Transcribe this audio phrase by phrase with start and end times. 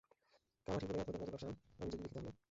[0.67, 1.49] কামাঠিপুরায় আপনার মদের ব্যবসা
[1.79, 2.31] আমি যদি দেখি, তাহলে?